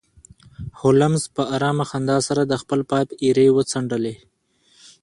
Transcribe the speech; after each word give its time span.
هولمز 0.79 1.23
په 1.35 1.43
ارامه 1.55 1.85
خندا 1.89 2.17
سره 2.27 2.41
د 2.45 2.53
خپل 2.61 2.79
پایپ 2.91 3.09
ایرې 3.23 3.47
وڅنډلې 3.55 4.15